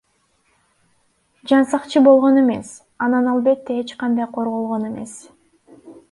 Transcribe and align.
Жансакчы 1.51 1.99
болгон 2.07 2.39
эмес, 2.43 2.71
анан 3.07 3.25
албетте 3.33 3.75
эч 3.81 3.89
кандай 3.99 4.27
корголгон 4.39 4.83
эмес. 4.89 5.13